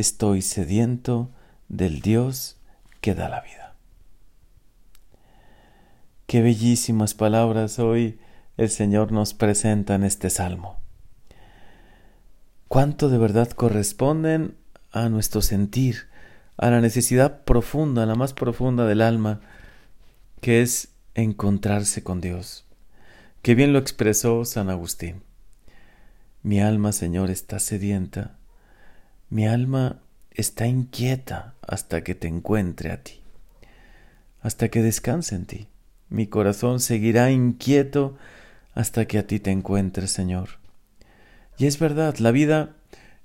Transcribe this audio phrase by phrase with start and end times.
[0.00, 1.30] estoy sediento
[1.68, 2.56] del Dios
[3.00, 3.74] que da la vida.
[6.26, 8.18] Qué bellísimas palabras hoy
[8.56, 10.80] el Señor nos presenta en este salmo.
[12.68, 14.56] Cuánto de verdad corresponden
[14.92, 16.08] a nuestro sentir,
[16.56, 19.40] a la necesidad profunda, la más profunda del alma,
[20.40, 22.66] que es encontrarse con Dios.
[23.42, 25.22] Qué bien lo expresó San Agustín.
[26.42, 28.39] Mi alma, Señor, está sedienta.
[29.30, 30.00] Mi alma
[30.32, 33.20] está inquieta hasta que te encuentre a ti,
[34.42, 35.68] hasta que descanse en ti.
[36.08, 38.16] Mi corazón seguirá inquieto
[38.74, 40.58] hasta que a ti te encuentres, Señor.
[41.58, 42.74] Y es verdad, la vida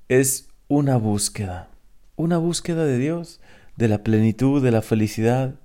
[0.08, 1.70] es una búsqueda,
[2.16, 3.40] una búsqueda de Dios,
[3.76, 5.56] de la plenitud, de la felicidad.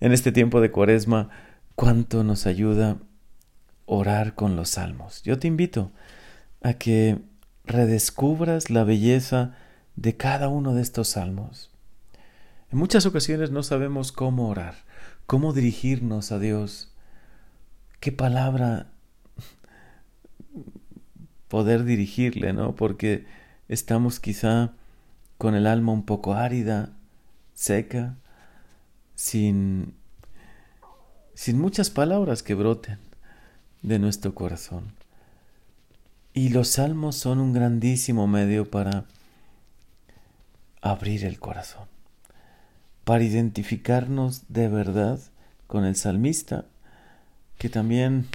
[0.00, 1.30] En este tiempo de cuaresma,
[1.74, 2.98] cuánto nos ayuda
[3.86, 5.22] orar con los salmos.
[5.22, 5.90] Yo te invito
[6.62, 7.18] a que
[7.68, 9.54] redescubras la belleza
[9.96, 11.70] de cada uno de estos salmos.
[12.70, 14.74] En muchas ocasiones no sabemos cómo orar,
[15.26, 16.92] cómo dirigirnos a Dios,
[18.00, 18.88] qué palabra
[21.48, 22.74] poder dirigirle, ¿no?
[22.74, 23.26] Porque
[23.68, 24.72] estamos quizá
[25.38, 26.92] con el alma un poco árida,
[27.54, 28.16] seca,
[29.14, 29.94] sin,
[31.34, 32.98] sin muchas palabras que broten
[33.82, 34.92] de nuestro corazón.
[36.38, 39.06] Y los salmos son un grandísimo medio para
[40.80, 41.88] abrir el corazón,
[43.02, 45.18] para identificarnos de verdad
[45.66, 46.64] con el salmista,
[47.58, 48.28] que también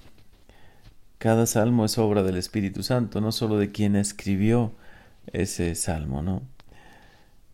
[1.18, 4.74] cada salmo es obra del Espíritu Santo, no solo de quien escribió
[5.32, 6.42] ese salmo, ¿no?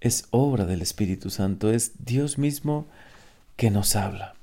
[0.01, 2.87] Es obra del Espíritu Santo, es Dios mismo
[3.55, 4.33] que nos habla,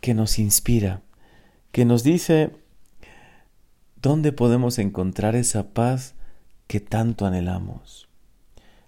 [0.00, 1.02] que nos inspira,
[1.72, 2.52] que nos dice
[4.06, 6.14] dónde podemos encontrar esa paz
[6.68, 8.08] que tanto anhelamos.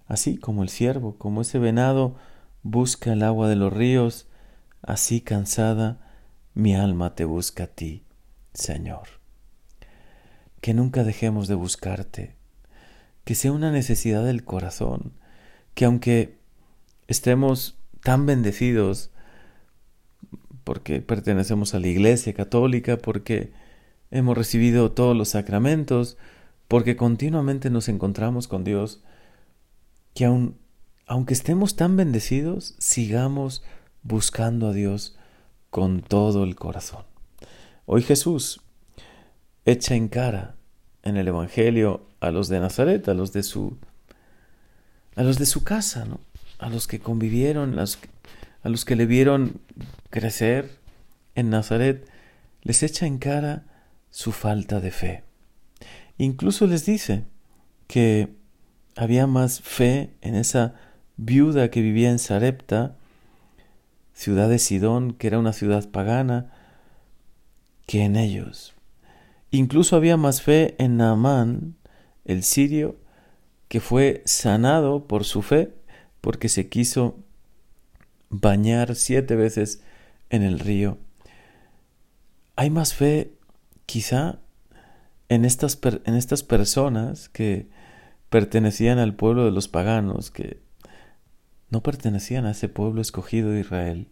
[0.07, 2.15] Así como el ciervo, como ese venado
[2.63, 4.29] busca el agua de los ríos,
[4.81, 5.99] así cansada
[6.55, 8.05] mi alma te busca a ti,
[8.55, 9.09] Señor.
[10.61, 12.37] Que nunca dejemos de buscarte,
[13.25, 15.15] que sea una necesidad del corazón,
[15.75, 16.39] que aunque
[17.09, 19.11] estemos tan bendecidos
[20.63, 23.53] porque pertenecemos a la Iglesia Católica, porque
[24.11, 26.17] hemos recibido todos los sacramentos,
[26.67, 29.03] porque continuamente nos encontramos con Dios,
[30.15, 30.59] que aun,
[31.07, 33.63] aunque estemos tan bendecidos, sigamos
[34.03, 35.17] buscando a Dios
[35.71, 37.05] con todo el corazón.
[37.87, 38.61] Hoy Jesús
[39.65, 40.57] echa en cara
[41.03, 43.79] en el Evangelio a los de Nazaret, a los de su,
[45.17, 46.21] a los de su casa, ¿no?
[46.59, 49.61] a los que convivieron, a los que le vieron
[50.11, 50.71] crecer
[51.35, 52.09] en Nazaret,
[52.63, 53.65] les echa en cara
[54.11, 55.25] su falta de fe.
[56.17, 57.25] Incluso les dice
[57.87, 58.35] que
[58.97, 60.75] había más fe en esa
[61.17, 62.97] viuda que vivía en Sarepta,
[64.13, 66.53] ciudad de Sidón, que era una ciudad pagana,
[67.87, 68.75] que en ellos.
[69.51, 71.77] Incluso había más fe en Naamán,
[72.25, 72.97] el sirio,
[73.69, 75.73] que fue sanado por su fe,
[76.21, 77.19] porque se quiso
[78.29, 79.83] bañar siete veces
[80.31, 80.99] en el río.
[82.57, 83.38] Hay más fe
[83.89, 84.39] quizá
[85.31, 87.71] en estas, en estas personas que
[88.29, 90.61] pertenecían al pueblo de los paganos, que
[91.71, 94.09] no pertenecían a ese pueblo escogido de Israel.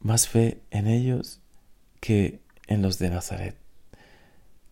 [0.00, 1.40] Más fe en ellos
[2.00, 3.56] que en los de Nazaret,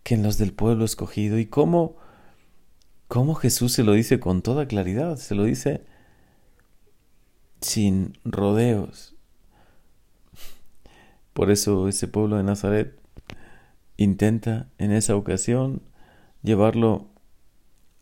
[0.03, 1.38] que en los del pueblo escogido.
[1.38, 1.97] ¿Y cómo,
[3.06, 5.17] cómo Jesús se lo dice con toda claridad?
[5.17, 5.84] Se lo dice
[7.61, 9.15] sin rodeos.
[11.38, 12.99] Por eso ese pueblo de Nazaret
[13.97, 15.82] intenta en esa ocasión
[16.43, 17.10] llevarlo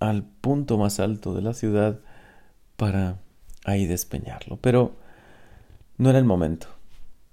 [0.00, 2.00] al punto más alto de la ciudad
[2.78, 3.18] para
[3.66, 4.56] ahí despeñarlo.
[4.62, 4.96] Pero
[5.98, 6.68] no era el momento.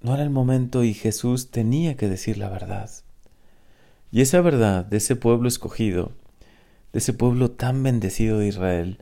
[0.02, 2.90] No era el momento y Jesús tenía que decir la verdad.
[4.12, 6.12] Y esa verdad de ese pueblo escogido,
[6.92, 8.98] de ese pueblo tan bendecido de Israel,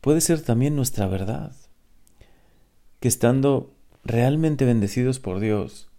[0.00, 1.52] puede ser también nuestra verdad.
[2.98, 5.89] Que estando realmente bendecidos por Dios,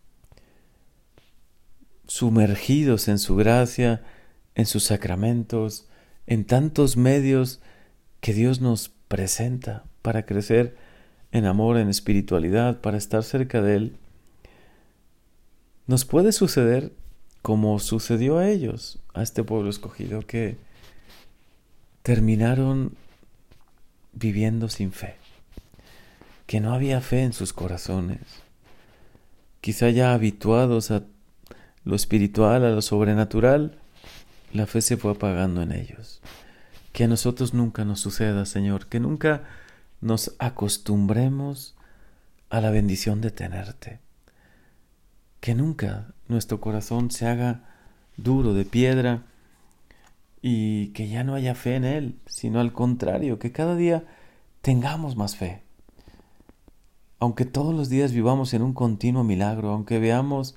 [2.11, 4.01] sumergidos en su gracia,
[4.53, 5.87] en sus sacramentos,
[6.27, 7.61] en tantos medios
[8.19, 10.75] que Dios nos presenta para crecer
[11.31, 13.95] en amor, en espiritualidad, para estar cerca de Él,
[15.87, 16.91] nos puede suceder
[17.41, 20.57] como sucedió a ellos, a este pueblo escogido, que
[22.03, 22.93] terminaron
[24.11, 25.15] viviendo sin fe,
[26.45, 28.19] que no había fe en sus corazones,
[29.61, 31.03] quizá ya habituados a
[31.83, 33.77] lo espiritual, a lo sobrenatural,
[34.53, 36.21] la fe se fue apagando en ellos,
[36.93, 39.43] Que a nosotros nunca nos suceda, Señor, que nunca
[40.01, 41.75] nos acostumbremos
[42.49, 43.99] a la bendición de tenerte.
[45.39, 47.63] Que nunca nuestro corazón se haga
[48.17, 49.23] duro de piedra
[50.41, 54.03] y que ya no haya fe en Él, sino al contrario, que cada día
[54.61, 55.61] tengamos más fe.
[57.19, 60.55] Aunque todos los días vivamos en un continuo milagro, aunque veamos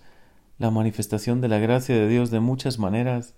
[0.58, 3.34] la manifestación de la gracia de Dios de muchas maneras,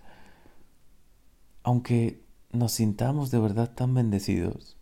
[1.63, 2.23] aunque
[2.53, 4.77] nos sintamos de verdad tan bendecidos,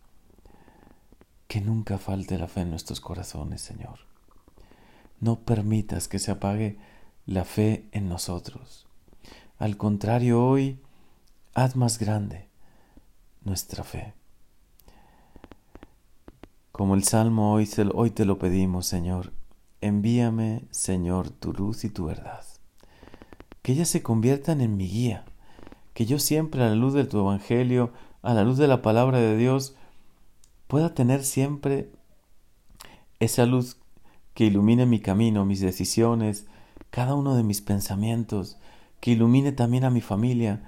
[1.47, 3.99] que nunca falte la fe en nuestros corazones, Señor.
[5.19, 6.77] No permitas que se apague
[7.25, 8.87] la fe en nosotros.
[9.57, 10.79] Al contrario, hoy
[11.53, 12.49] haz más grande
[13.43, 14.13] nuestra fe.
[16.71, 19.31] Como el Salmo hoy, hoy te lo pedimos, Señor,
[19.81, 22.43] envíame, Señor, tu luz y tu verdad.
[23.61, 25.25] Que ellas se conviertan en mi guía,
[25.93, 27.91] que yo siempre a la luz de tu Evangelio,
[28.21, 29.75] a la luz de la palabra de Dios,
[30.67, 31.91] pueda tener siempre
[33.19, 33.77] esa luz
[34.33, 36.47] que ilumine mi camino, mis decisiones,
[36.89, 38.57] cada uno de mis pensamientos,
[38.99, 40.63] que ilumine también a mi familia,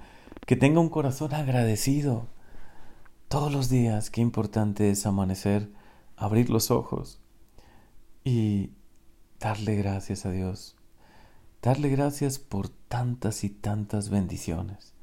[0.46, 2.26] que tenga un corazón agradecido.
[3.28, 5.70] Todos los días, qué importante es amanecer,
[6.16, 7.20] abrir los ojos
[8.24, 8.70] y
[9.40, 10.76] darle gracias a Dios.
[11.62, 14.94] Darle gracias por tantas y tantas bendiciones,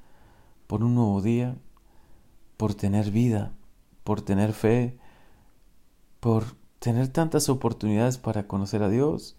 [0.68, 1.58] por un nuevo día,
[2.58, 3.52] por tener vida,
[4.04, 4.98] por tener fe,
[6.20, 9.36] por tener tantas oportunidades para conocer a Dios,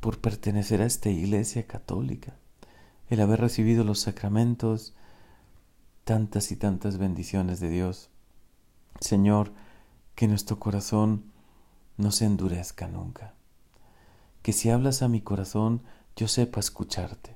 [0.00, 2.34] por pertenecer a esta iglesia católica
[3.08, 4.94] el haber recibido los sacramentos,
[6.04, 8.10] tantas y tantas bendiciones de Dios.
[9.00, 9.52] Señor,
[10.14, 11.32] que nuestro corazón
[11.96, 13.34] no se endurezca nunca.
[14.46, 15.82] Que si hablas a mi corazón,
[16.14, 17.34] yo sepa escucharte.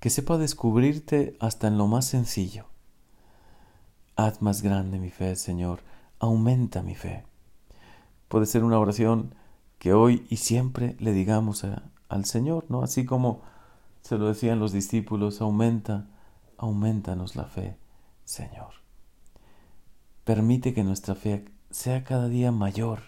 [0.00, 2.64] Que sepa descubrirte hasta en lo más sencillo.
[4.16, 5.80] Haz más grande mi fe, Señor.
[6.18, 7.26] Aumenta mi fe.
[8.28, 9.34] Puede ser una oración
[9.78, 11.66] que hoy y siempre le digamos
[12.08, 12.82] al Señor, ¿no?
[12.82, 13.42] Así como
[14.00, 16.06] se lo decían los discípulos, aumenta,
[16.56, 17.76] aumentanos la fe,
[18.24, 18.70] Señor.
[20.24, 23.00] Permite que nuestra fe sea cada día mayor,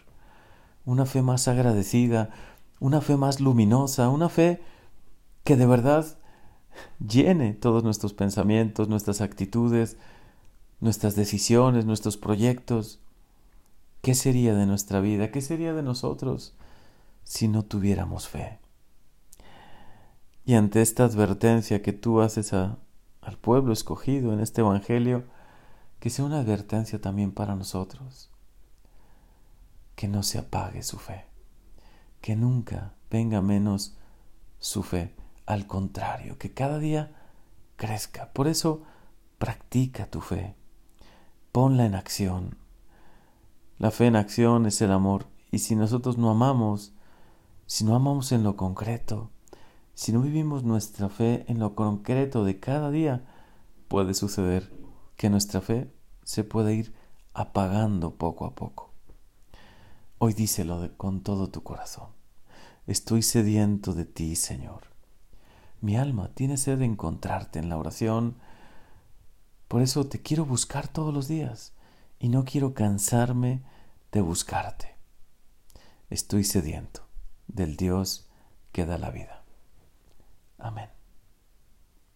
[0.84, 2.28] una fe más agradecida,
[2.80, 4.60] una fe más luminosa, una fe
[5.44, 6.18] que de verdad
[6.98, 9.96] llene todos nuestros pensamientos, nuestras actitudes,
[10.80, 13.00] nuestras decisiones, nuestros proyectos.
[14.02, 15.30] ¿Qué sería de nuestra vida?
[15.30, 16.54] ¿Qué sería de nosotros
[17.24, 18.58] si no tuviéramos fe?
[20.44, 22.78] Y ante esta advertencia que tú haces al
[23.40, 25.24] pueblo escogido en este Evangelio,
[26.00, 28.30] que sea una advertencia también para nosotros.
[29.94, 31.26] Que no se apague su fe,
[32.20, 33.96] que nunca venga menos
[34.58, 35.14] su fe,
[35.46, 37.12] al contrario, que cada día
[37.76, 38.32] crezca.
[38.32, 38.82] Por eso,
[39.38, 40.54] practica tu fe,
[41.52, 42.56] ponla en acción.
[43.78, 46.92] La fe en acción es el amor, y si nosotros no amamos,
[47.66, 49.30] si no amamos en lo concreto,
[49.94, 53.24] si no vivimos nuestra fe en lo concreto de cada día,
[53.88, 54.72] puede suceder
[55.16, 55.92] que nuestra fe
[56.22, 56.94] se pueda ir
[57.34, 58.87] apagando poco a poco.
[60.20, 62.08] Hoy díselo con todo tu corazón.
[62.88, 64.88] Estoy sediento de ti, Señor.
[65.80, 68.36] Mi alma tiene sed de encontrarte en la oración.
[69.68, 71.72] Por eso te quiero buscar todos los días
[72.18, 73.62] y no quiero cansarme
[74.10, 74.96] de buscarte.
[76.10, 77.06] Estoy sediento
[77.46, 78.28] del Dios
[78.72, 79.44] que da la vida.
[80.58, 80.97] Amén.